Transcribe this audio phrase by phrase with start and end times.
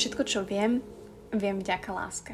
[0.00, 0.80] Všetko, čo viem,
[1.28, 2.32] viem vďaka láske.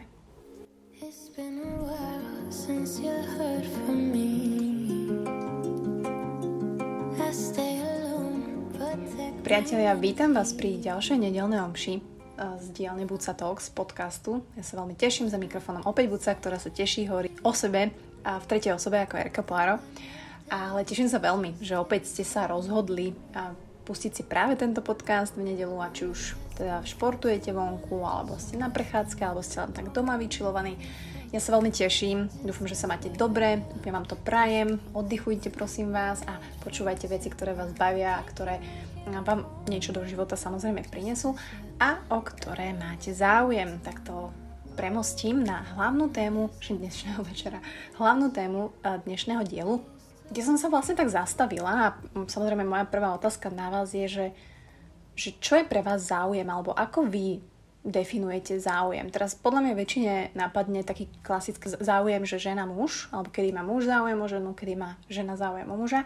[9.42, 12.02] Priatelia, vítam vás pri ďalšej nedelnej omši eh,
[12.38, 14.46] z dielne Buca Talks podcastu.
[14.54, 17.90] Ja sa veľmi teším za mikrofónom opäť Buca, ktorá sa teší, hovorí o sebe
[18.22, 19.82] a v tretej osobe ako Erika Poaro.
[20.54, 23.10] Ale teším sa veľmi, že opäť ste sa rozhodli
[23.86, 28.58] pustiť si práve tento podcast v nedelu a či už teda športujete vonku, alebo ste
[28.58, 30.74] na prechádzke, alebo ste len tak doma vyčilovaní.
[31.30, 35.90] Ja sa veľmi teším, dúfam, že sa máte dobre, ja vám to prajem, oddychujte prosím
[35.94, 38.58] vás a počúvajte veci, ktoré vás bavia a ktoré
[39.06, 41.38] vám niečo do života samozrejme prinesú
[41.78, 43.78] a o ktoré máte záujem.
[43.82, 44.34] Tak to
[44.76, 47.58] premostím na hlavnú tému dnešného večera,
[47.96, 49.80] hlavnú tému eh, dnešného dielu,
[50.30, 51.86] kde som sa vlastne tak zastavila a
[52.26, 54.26] samozrejme moja prvá otázka na vás je, že,
[55.14, 57.38] že čo je pre vás záujem alebo ako vy
[57.86, 59.06] definujete záujem.
[59.14, 63.86] Teraz podľa mňa väčšine napadne taký klasický záujem, že žena muž, alebo kedy má muž
[63.86, 66.02] záujem o ženu, kedy má žena záujem o muža.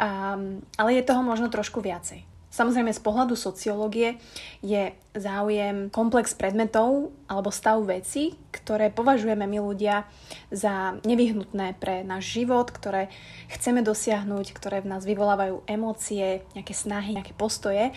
[0.00, 2.26] Um, ale je toho možno trošku viacej.
[2.50, 4.18] Samozrejme, z pohľadu sociológie
[4.58, 10.02] je záujem komplex predmetov alebo stav veci, ktoré považujeme my ľudia
[10.50, 13.06] za nevyhnutné pre náš život, ktoré
[13.54, 17.94] chceme dosiahnuť, ktoré v nás vyvolávajú emócie, nejaké snahy, nejaké postoje.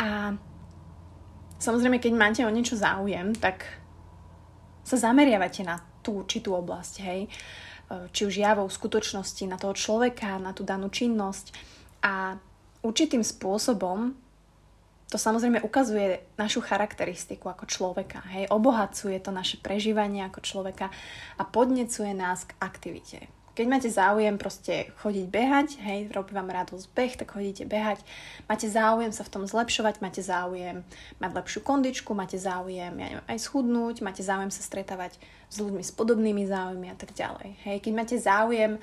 [0.00, 0.32] A
[1.60, 3.68] samozrejme, keď máte o niečo záujem, tak
[4.80, 7.28] sa zameriavate na tú určitú oblasť, hej.
[8.16, 11.52] Či už javou skutočnosti, na toho človeka, na tú danú činnosť.
[12.00, 12.40] A
[12.82, 14.16] určitým spôsobom
[15.10, 20.86] to samozrejme ukazuje našu charakteristiku ako človeka, hej, obohacuje to naše prežívanie ako človeka
[21.34, 23.26] a podnecuje nás k aktivite.
[23.50, 27.98] Keď máte záujem proste chodiť behať, hej, robí vám radosť beh, tak chodíte behať.
[28.46, 30.86] Máte záujem sa v tom zlepšovať, máte záujem
[31.18, 35.18] mať lepšiu kondičku, máte záujem ja neviem, aj schudnúť, máte záujem sa stretávať
[35.50, 37.58] s ľuďmi s podobnými záujmy a tak ďalej.
[37.66, 38.78] Hej, keď máte záujem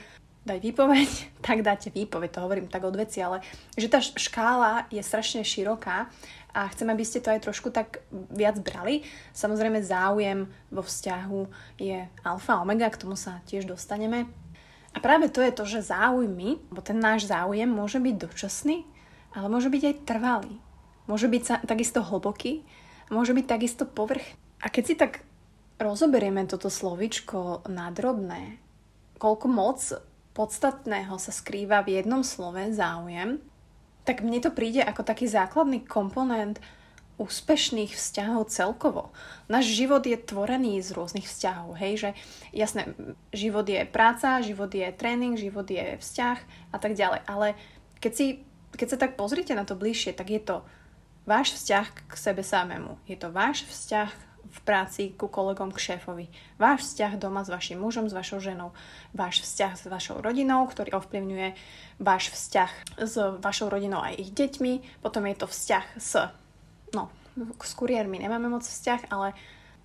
[0.48, 1.12] daj výpoveď,
[1.48, 3.44] tak dáte výpoveď, to hovorím tak od veci, ale
[3.76, 6.08] že tá škála je strašne široká
[6.56, 9.06] a chcem, aby ste to aj trošku tak viac brali.
[9.36, 11.42] Samozrejme záujem vo vzťahu
[11.78, 14.26] je alfa omega, k tomu sa tiež dostaneme.
[14.96, 18.82] A práve to je to, že záujmy, bo ten náš záujem môže byť dočasný,
[19.38, 20.58] ale môže byť aj trvalý.
[21.06, 22.66] Môže byť takisto hlboký,
[23.14, 24.26] môže byť takisto povrch.
[24.58, 25.22] A keď si tak
[25.78, 28.58] rozoberieme toto slovičko na drobné,
[29.22, 29.80] koľko moc
[30.38, 33.42] podstatného sa skrýva v jednom slove záujem,
[34.06, 36.62] tak mne to príde ako taký základný komponent
[37.18, 39.10] úspešných vzťahov celkovo.
[39.50, 42.10] Náš život je tvorený z rôznych vzťahov, hej, že
[42.54, 42.94] jasné,
[43.34, 46.38] život je práca, život je tréning, život je vzťah
[46.70, 47.58] a tak ďalej, ale
[47.98, 48.26] keď, si,
[48.78, 50.62] keď sa tak pozrite na to bližšie, tak je to
[51.26, 54.14] váš vzťah k sebe samému, je to váš vzťah
[54.48, 56.32] v práci ku kolegom, k šéfovi.
[56.56, 58.72] Váš vzťah doma s vašim mužom, s vašou ženou.
[59.12, 61.48] Váš vzťah s vašou rodinou, ktorý ovplyvňuje
[62.00, 62.72] váš vzťah
[63.04, 65.04] s vašou rodinou a ich deťmi.
[65.04, 66.12] Potom je to vzťah s,
[66.96, 67.12] no,
[67.62, 69.38] s kuriérmi nemáme moc vzťah, ale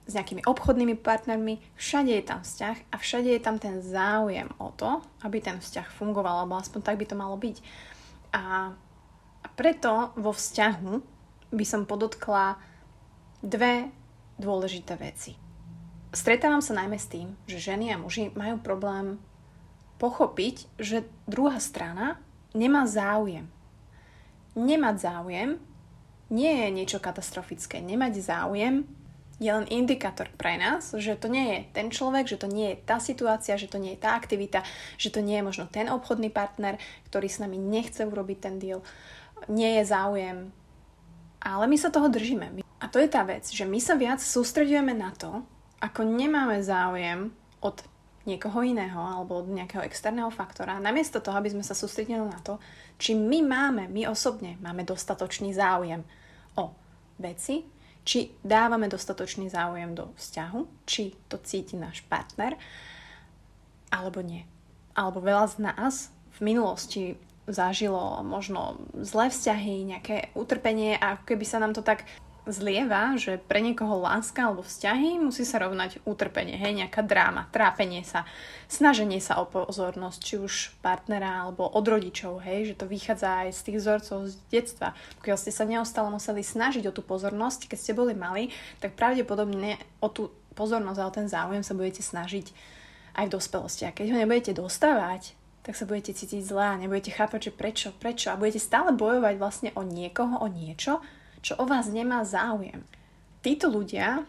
[0.07, 1.63] s nejakými obchodnými partnermi.
[1.79, 5.95] Všade je tam vzťah a všade je tam ten záujem o to, aby ten vzťah
[5.95, 7.57] fungoval, alebo aspoň tak by to malo byť.
[8.35, 8.75] A
[9.55, 10.93] preto vo vzťahu
[11.53, 12.57] by som podotkla
[13.45, 13.93] dve
[14.39, 15.37] dôležité veci.
[16.13, 19.17] Stretávam sa najmä s tým, že ženy a muži majú problém
[19.97, 22.21] pochopiť, že druhá strana
[22.53, 23.49] nemá záujem.
[24.53, 25.51] Nemať záujem
[26.33, 27.81] nie je niečo katastrofické.
[27.81, 28.89] Nemať záujem
[29.43, 32.77] je len indikátor pre nás, že to nie je ten človek, že to nie je
[32.85, 34.63] tá situácia, že to nie je tá aktivita,
[34.97, 36.79] že to nie je možno ten obchodný partner,
[37.11, 38.81] ktorý s nami nechce urobiť ten deal.
[39.51, 40.39] Nie je záujem.
[41.43, 42.63] Ale my sa toho držíme.
[42.83, 45.47] A to je tá vec, že my sa viac sústredujeme na to,
[45.79, 47.31] ako nemáme záujem
[47.63, 47.79] od
[48.27, 52.59] niekoho iného alebo od nejakého externého faktora, namiesto toho, aby sme sa sústredili na to,
[52.99, 56.03] či my máme, my osobne máme dostatočný záujem
[56.59, 56.75] o
[57.19, 57.67] veci,
[58.03, 62.59] či dávame dostatočný záujem do vzťahu, či to cíti náš partner,
[63.95, 64.43] alebo nie.
[64.95, 65.95] Alebo veľa z nás
[66.39, 67.15] v minulosti
[67.47, 72.07] zažilo možno zlé vzťahy, nejaké utrpenie a keby sa nám to tak
[72.43, 78.03] zlieva, že pre niekoho láska alebo vzťahy musí sa rovnať utrpenie, hej, nejaká dráma, trápenie
[78.03, 78.27] sa,
[78.67, 83.49] snaženie sa o pozornosť, či už partnera alebo od rodičov, hej, že to vychádza aj
[83.55, 84.89] z tých vzorcov z detstva.
[85.23, 88.51] Pokiaľ ste sa neustále museli snažiť o tú pozornosť, keď ste boli mali,
[88.83, 92.51] tak pravdepodobne o tú pozornosť a o ten záujem sa budete snažiť
[93.23, 93.87] aj v dospelosti.
[93.87, 98.35] A keď ho nebudete dostávať, tak sa budete cítiť zlá, nebudete chápať, že prečo, prečo
[98.35, 100.99] a budete stále bojovať vlastne o niekoho, o niečo,
[101.43, 102.87] čo o vás nemá záujem.
[103.43, 104.23] títo ľudia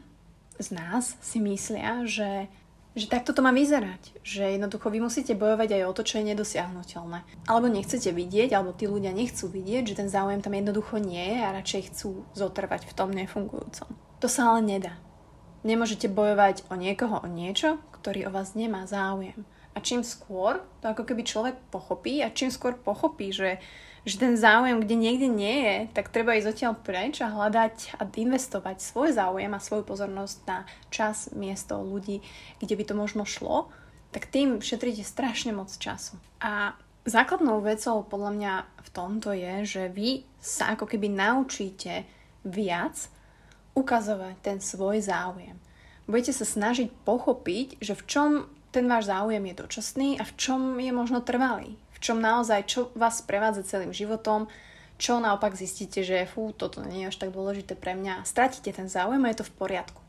[0.58, 2.50] z nás si myslia, že
[2.94, 6.30] že takto to má vyzerať, že jednoducho vy musíte bojovať aj o to, čo je
[6.30, 7.26] nedosiahnutelné.
[7.50, 11.40] Alebo nechcete vidieť, alebo tí ľudia nechcú vidieť, že ten záujem tam jednoducho nie je
[11.42, 13.90] a radšej chcú zotrvať v tom nefungujúcom.
[14.22, 14.94] To sa ale nedá.
[15.66, 19.42] Nemôžete bojovať o niekoho, o niečo, ktorý o vás nemá záujem.
[19.74, 23.58] A čím skôr to ako keby človek pochopí a čím skôr pochopí, že
[24.04, 28.04] že ten záujem, kde niekde nie je, tak treba ísť odtiaľ preč a hľadať a
[28.04, 32.20] investovať svoj záujem a svoju pozornosť na čas, miesto, ľudí,
[32.60, 33.72] kde by to možno šlo,
[34.12, 36.20] tak tým šetríte strašne moc času.
[36.44, 36.76] A
[37.08, 38.54] základnou vecou podľa mňa
[38.84, 42.04] v tomto je, že vy sa ako keby naučíte
[42.44, 43.08] viac
[43.74, 45.56] ukazovať ten svoj záujem.
[46.04, 48.30] Budete sa snažiť pochopiť, že v čom
[48.76, 53.24] ten váš záujem je dočasný a v čom je možno trvalý čom naozaj, čo vás
[53.24, 54.52] prevádza celým životom,
[55.00, 58.28] čo naopak zistíte, že fú, toto nie je až tak dôležité pre mňa.
[58.28, 60.04] Stratíte ten záujem a je to v poriadku.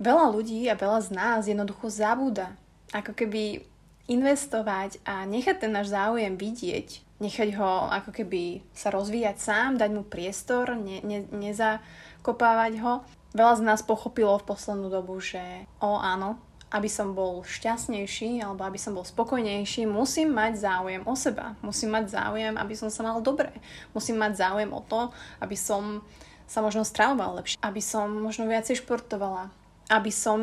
[0.00, 2.56] Veľa ľudí a veľa z nás jednoducho zabúda.
[2.90, 3.62] Ako keby
[4.10, 9.90] investovať a nechať ten náš záujem vidieť, nechať ho ako keby sa rozvíjať sám, dať
[9.94, 13.06] mu priestor, ne, ne, nezakopávať ho.
[13.32, 15.40] Veľa z nás pochopilo v poslednú dobu, že
[15.78, 16.36] o áno,
[16.72, 21.52] aby som bol šťastnejší alebo aby som bol spokojnejší, musím mať záujem o seba.
[21.60, 23.52] Musím mať záujem, aby som sa mal dobre.
[23.92, 25.12] Musím mať záujem o to,
[25.44, 26.00] aby som
[26.48, 29.52] sa možno stravoval lepšie, aby som možno viacej športovala,
[29.92, 30.40] aby som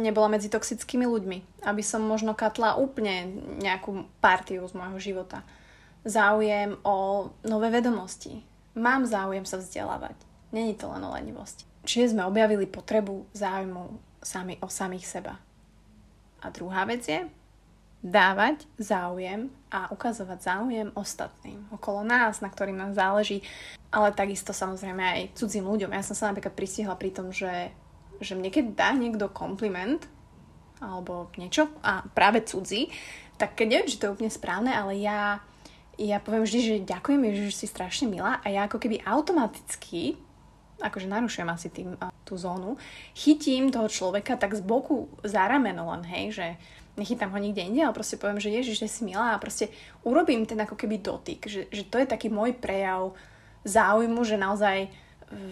[0.00, 3.28] nebola medzi toxickými ľuďmi, aby som možno katla úplne
[3.60, 5.44] nejakú partiu z môjho života.
[6.08, 8.40] Záujem o nové vedomosti.
[8.72, 10.16] Mám záujem sa vzdelávať.
[10.48, 11.68] Není to len o lenivosti.
[11.84, 15.47] Čiže sme objavili potrebu záujmu sami o samých seba.
[16.42, 17.26] A druhá vec je
[17.98, 23.42] dávať záujem a ukazovať záujem ostatným okolo nás, na ktorým nám záleží,
[23.90, 25.90] ale takisto samozrejme aj cudzím ľuďom.
[25.90, 27.74] Ja som sa napríklad pristihla pri tom, že,
[28.22, 30.06] že mne keď dá niekto kompliment
[30.78, 32.94] alebo niečo a práve cudzí,
[33.34, 35.42] tak keď neviem, či to je úplne správne, ale ja,
[35.98, 40.14] ja poviem vždy, že ďakujem, že si strašne milá a ja ako keby automaticky
[40.78, 42.76] akože narušujem asi tým tú zónu,
[43.16, 46.46] chytím toho človeka tak z boku za rameno len, hej, že
[47.00, 49.72] nechytám ho nikde inde, ale proste poviem, že ježiš, že si milá a proste
[50.04, 53.16] urobím ten ako keby dotyk, že, že to je taký môj prejav
[53.64, 54.92] záujmu, že naozaj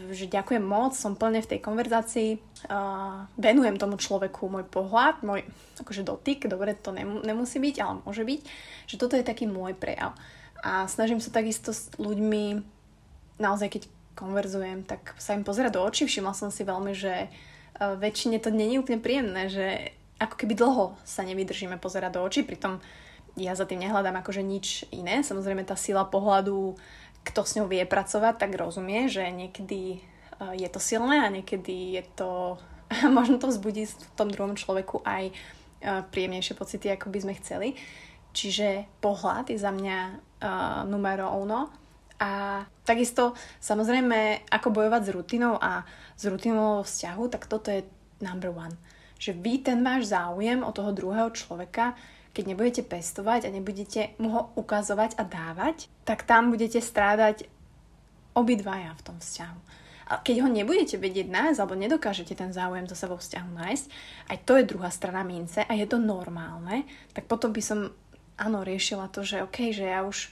[0.08, 2.40] že ďakujem moc, som plne v tej konverzácii,
[2.73, 5.44] uh, venujem tomu človeku môj pohľad, môj
[5.76, 8.40] akože dotyk, dobre, to nem, nemusí byť, ale môže byť,
[8.88, 10.17] že toto je taký môj prejav.
[10.64, 12.64] A snažím sa takisto s ľuďmi,
[13.37, 13.82] naozaj keď
[14.17, 16.09] konverzujem, tak sa im pozerať do očí.
[16.09, 17.29] Všimla som si veľmi, že e,
[17.79, 22.81] väčšine to není úplne príjemné, že ako keby dlho sa nevydržíme pozerať do očí, pritom
[23.37, 25.21] ja za tým nehľadám akože nič iné.
[25.21, 26.73] Samozrejme tá sila pohľadu,
[27.21, 29.99] kto s ňou vie pracovať, tak rozumie, že niekedy e,
[30.57, 32.57] je to silné a niekedy je to,
[33.17, 35.33] možno to vzbudí v tom druhom človeku aj e,
[36.09, 37.69] príjemnejšie pocity, ako by sme chceli.
[38.37, 41.73] Čiže pohľad je za mňa uh, numero uno
[42.17, 45.85] a takisto, samozrejme, ako bojovať s rutinou a
[46.17, 47.85] s rutinou vzťahu, tak toto je
[48.25, 48.73] number one.
[49.21, 51.97] Že vy ten váš záujem o toho druhého človeka,
[52.37, 57.49] keď nebudete pestovať a nebudete mu ho ukazovať a dávať, tak tam budete strádať
[58.37, 59.61] obidvaja v tom vzťahu.
[60.06, 63.87] A keď ho nebudete vedieť nájsť alebo nedokážete ten záujem za sebou vzťahu nájsť,
[64.31, 67.91] aj to je druhá strana mince a je to normálne, tak potom by som
[68.39, 70.31] áno riešila to, že OK, že ja už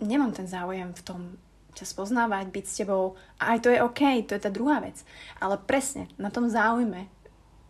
[0.00, 1.20] nemám ten záujem v tom
[1.70, 5.00] ťa spoznávať, byť s tebou a aj to je OK, to je tá druhá vec.
[5.38, 7.06] Ale presne na tom záujme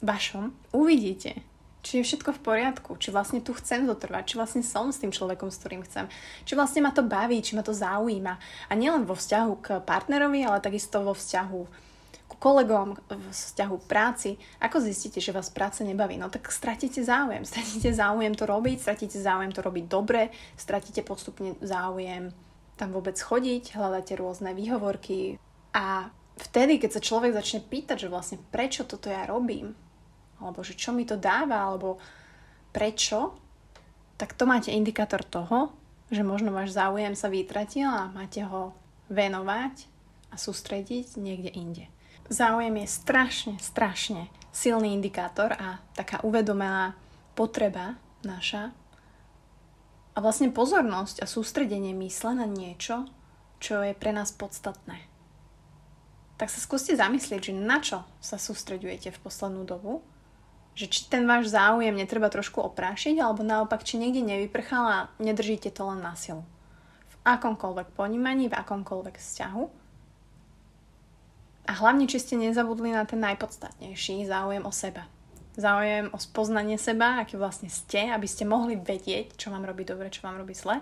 [0.00, 1.44] vašom uvidíte,
[1.80, 5.12] či je všetko v poriadku, či vlastne tu chcem zotrvať, či vlastne som s tým
[5.12, 6.08] človekom, s ktorým chcem,
[6.44, 8.34] či vlastne ma to baví, či ma to zaujíma.
[8.68, 11.89] A nielen vo vzťahu k partnerovi, ale takisto vo vzťahu
[12.38, 16.14] kolegom, v vzťahu práci, ako zistíte, že vás práce nebaví?
[16.20, 17.42] No tak stratíte záujem.
[17.42, 22.30] Stratíte záujem to robiť, stratíte záujem to robiť dobre, stratíte postupne záujem
[22.80, 25.36] tam vôbec chodiť, hľadáte rôzne výhovorky
[25.76, 26.08] a
[26.40, 29.76] vtedy, keď sa človek začne pýtať, že vlastne prečo toto ja robím,
[30.40, 32.00] alebo že čo mi to dáva, alebo
[32.72, 33.36] prečo,
[34.16, 35.76] tak to máte indikátor toho,
[36.08, 38.72] že možno váš záujem sa vytratil a máte ho
[39.12, 39.84] venovať
[40.32, 41.84] a sústrediť niekde inde.
[42.30, 46.94] Záujem je strašne, strašne silný indikátor a taká uvedomená
[47.34, 48.70] potreba naša.
[50.14, 53.10] A vlastne pozornosť a sústredenie mysle na niečo,
[53.58, 55.10] čo je pre nás podstatné.
[56.38, 59.98] Tak sa skúste zamyslieť, že na čo sa sústredujete v poslednú dobu,
[60.78, 65.74] že či ten váš záujem netreba trošku oprášiť, alebo naopak, či niekde nevyprchal a nedržíte
[65.74, 66.46] to len na silu.
[67.10, 69.79] V akomkoľvek ponímaní, v akomkoľvek vzťahu
[71.68, 75.04] A hlavne, či ste nezabudli na ten najpodstatnejší záujem o seba.
[75.58, 80.08] Záujem o spoznanie seba, aký vlastne ste, aby ste mohli vedieť, čo vám robí dobre,
[80.08, 80.80] čo vám robí zle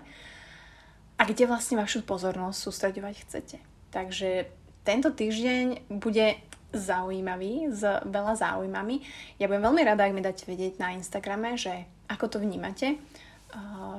[1.19, 3.57] a kde vlastne vašu pozornosť sústredovať chcete.
[3.91, 4.47] Takže
[4.87, 6.39] tento týždeň bude
[6.71, 9.03] zaujímavý, s veľa záujmami.
[9.41, 12.95] Ja budem veľmi rada, ak mi dáte vedieť na Instagrame, že ako to vnímate,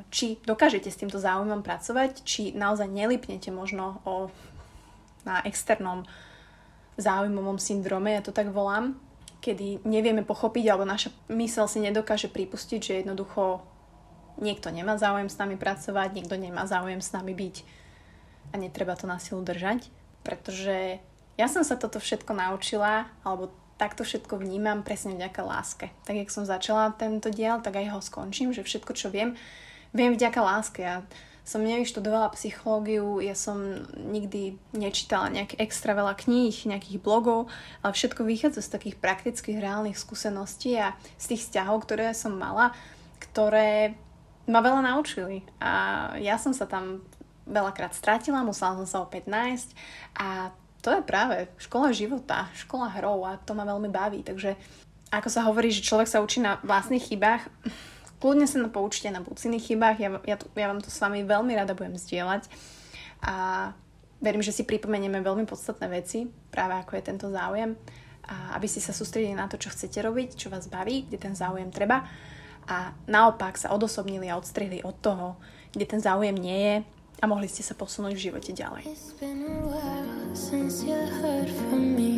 [0.09, 4.31] či dokážete s týmto záujmom pracovať, či naozaj nelipnete možno o,
[5.27, 6.07] na externom
[7.01, 8.95] záujmovom syndrome, ja to tak volám,
[9.41, 13.65] kedy nevieme pochopiť, alebo naša mysel si nedokáže pripustiť, že jednoducho
[14.41, 17.57] niekto nemá záujem s nami pracovať, niekto nemá záujem s nami byť
[18.53, 19.89] a netreba to na silu držať,
[20.23, 21.01] pretože
[21.41, 23.49] ja som sa toto všetko naučila, alebo
[23.81, 25.87] takto všetko vnímam presne vďaka láske.
[26.05, 29.41] Tak, jak som začala tento diel, tak aj ho skončím, že všetko, čo viem,
[29.97, 30.85] viem vďaka láske.
[30.85, 31.01] Ja
[31.51, 37.51] som nevyštudovala psychológiu, ja som nikdy nečítala nejaké extra veľa kníh, nejakých blogov,
[37.83, 42.71] ale všetko vychádza z takých praktických, reálnych skúseností a z tých vzťahov, ktoré som mala,
[43.19, 43.99] ktoré
[44.47, 45.43] ma veľa naučili.
[45.59, 47.03] A ja som sa tam
[47.51, 49.69] veľakrát strátila, musela som sa opäť nájsť
[50.23, 50.55] a
[50.87, 54.23] to je práve škola života, škola hrov a to ma veľmi baví.
[54.23, 54.55] Takže
[55.11, 57.43] ako sa hovorí, že človek sa učí na vlastných chybách,
[58.21, 61.57] kľudne sa na poučite na budúcich chybách, ja, ja, ja vám to s vami veľmi
[61.57, 62.47] rada budem zdieľať
[63.25, 63.35] a
[64.21, 67.75] verím, že si pripomenieme veľmi podstatné veci, práve ako je tento záujem,
[68.31, 71.35] a aby ste sa sústredili na to, čo chcete robiť, čo vás baví, kde ten
[71.35, 72.05] záujem treba
[72.69, 75.41] a naopak sa odosobnili a odstrihli od toho,
[75.73, 76.77] kde ten záujem nie je
[77.21, 78.85] a mohli ste sa posunúť v živote ďalej.
[78.87, 82.10] It's been a while since you heard from me.